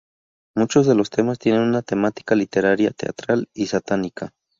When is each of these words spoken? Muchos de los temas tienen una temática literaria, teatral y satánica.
Muchos 0.57 0.87
de 0.87 0.95
los 0.95 1.11
temas 1.11 1.37
tienen 1.37 1.61
una 1.61 1.83
temática 1.83 2.33
literaria, 2.33 2.89
teatral 2.89 3.49
y 3.53 3.67
satánica. 3.67 4.33